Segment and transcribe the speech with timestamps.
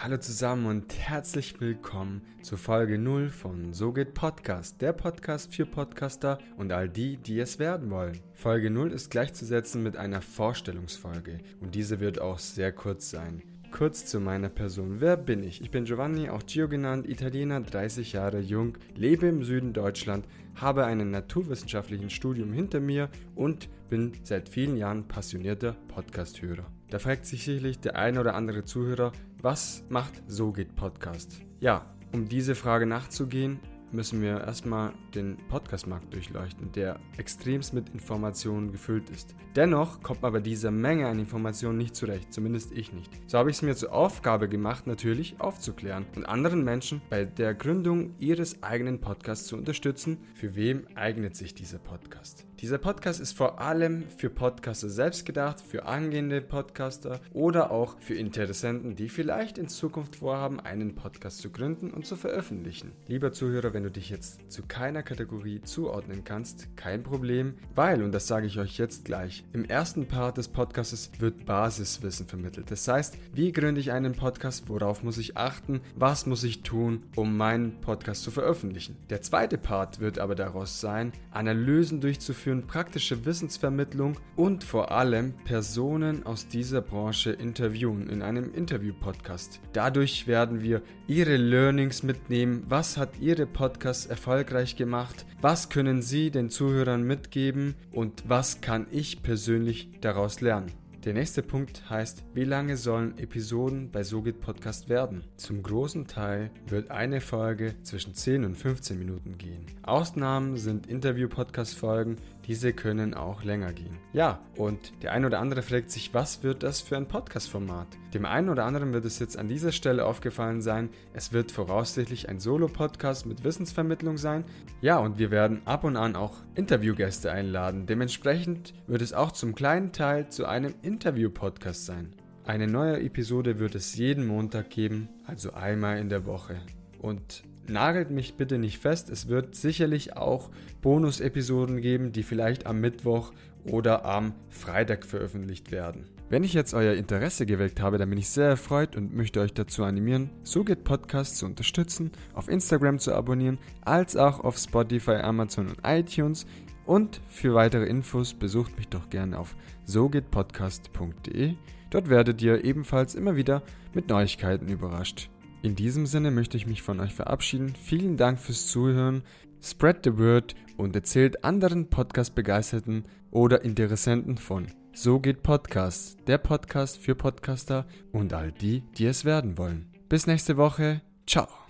[0.00, 5.66] Hallo zusammen und herzlich willkommen zur Folge 0 von So geht Podcast, der Podcast für
[5.66, 8.20] Podcaster und all die, die es werden wollen.
[8.32, 13.42] Folge 0 ist gleichzusetzen mit einer Vorstellungsfolge und diese wird auch sehr kurz sein.
[13.72, 15.00] Kurz zu meiner Person.
[15.00, 15.60] Wer bin ich?
[15.62, 20.86] Ich bin Giovanni, auch Gio genannt, Italiener, 30 Jahre jung, lebe im Süden Deutschland, habe
[20.86, 26.66] einen naturwissenschaftlichen Studium hinter mir und bin seit vielen Jahren passionierter Podcast-Hörer.
[26.88, 31.40] Da fragt sich sicherlich der ein oder andere Zuhörer, was macht So geht Podcast?
[31.60, 33.60] Ja, um diese Frage nachzugehen,
[33.92, 39.34] müssen wir erstmal den Podcastmarkt durchleuchten, der extremst mit Informationen gefüllt ist.
[39.56, 43.10] Dennoch kommt man bei dieser Menge an Informationen nicht zurecht, zumindest ich nicht.
[43.26, 47.54] So habe ich es mir zur Aufgabe gemacht, natürlich aufzuklären und anderen Menschen bei der
[47.54, 52.48] Gründung ihres eigenen Podcasts zu unterstützen, für wem eignet sich dieser Podcast.
[52.60, 58.14] Dieser Podcast ist vor allem für Podcaster selbst gedacht, für angehende Podcaster oder auch für
[58.14, 62.90] Interessenten, die vielleicht in Zukunft vorhaben, einen Podcast zu gründen und zu veröffentlichen.
[63.06, 68.10] Lieber Zuhörer, wenn du dich jetzt zu keiner Kategorie zuordnen kannst, kein Problem, weil, und
[68.10, 72.72] das sage ich euch jetzt gleich, im ersten Part des Podcasts wird Basiswissen vermittelt.
[72.72, 77.04] Das heißt, wie gründe ich einen Podcast, worauf muss ich achten, was muss ich tun,
[77.14, 78.96] um meinen Podcast zu veröffentlichen.
[79.10, 86.26] Der zweite Part wird aber daraus sein, Analysen durchzuführen, praktische Wissensvermittlung und vor allem Personen
[86.26, 89.60] aus dieser Branche interviewen in einem Interview-Podcast.
[89.72, 95.26] Dadurch werden wir ihre Learnings mitnehmen, was hat ihre Podcast Podcast erfolgreich gemacht?
[95.42, 100.72] Was können Sie den Zuhörern mitgeben und was kann ich persönlich daraus lernen?
[101.04, 105.22] Der nächste Punkt heißt, wie lange sollen Episoden bei SoGit Podcast werden?
[105.36, 109.66] Zum großen Teil wird eine Folge zwischen 10 und 15 Minuten gehen.
[109.82, 112.16] Ausnahmen sind Interview-Podcast-Folgen,
[112.48, 113.98] diese können auch länger gehen.
[114.14, 117.86] Ja, und der ein oder andere fragt sich, was wird das für ein Podcast-Format?
[118.14, 122.28] Dem einen oder anderen wird es jetzt an dieser Stelle aufgefallen sein, es wird voraussichtlich
[122.30, 124.44] ein Solo-Podcast mit Wissensvermittlung sein.
[124.80, 127.84] Ja, und wir werden ab und an auch Interviewgäste einladen.
[127.84, 132.14] Dementsprechend wird es auch zum kleinen Teil zu einem Interview-Podcast sein.
[132.46, 136.56] Eine neue Episode wird es jeden Montag geben, also einmal in der Woche.
[136.98, 140.50] Und nagelt mich bitte nicht fest, es wird sicherlich auch
[140.82, 143.32] Bonus-Episoden geben, die vielleicht am Mittwoch
[143.64, 146.06] oder am Freitag veröffentlicht werden.
[146.30, 149.54] Wenn ich jetzt euer Interesse geweckt habe, dann bin ich sehr erfreut und möchte euch
[149.54, 155.16] dazu animieren, So geht Podcast zu unterstützen, auf Instagram zu abonnieren, als auch auf Spotify,
[155.16, 156.46] Amazon und iTunes.
[156.84, 161.54] Und für weitere Infos besucht mich doch gerne auf sogehtpodcast.de.
[161.90, 163.62] Dort werdet ihr ebenfalls immer wieder
[163.94, 165.30] mit Neuigkeiten überrascht.
[165.62, 167.74] In diesem Sinne möchte ich mich von euch verabschieden.
[167.74, 169.22] Vielen Dank fürs Zuhören.
[169.60, 176.98] Spread the word und erzählt anderen Podcast-Begeisterten oder Interessenten von So geht Podcast, der Podcast
[176.98, 179.86] für Podcaster und all die, die es werden wollen.
[180.08, 181.02] Bis nächste Woche.
[181.26, 181.67] Ciao.